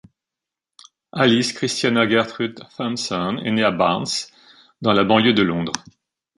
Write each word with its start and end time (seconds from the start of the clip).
Alice 1.11 1.53
Christiana 1.53 2.07
Gertrude 2.07 2.59
Thompson 2.75 3.37
est 3.45 3.51
née 3.51 3.63
à 3.63 3.69
Barnes, 3.69 4.07
dans 4.81 4.93
la 4.93 5.03
banlieue 5.03 5.33
de 5.33 5.43
Londres. 5.43 5.73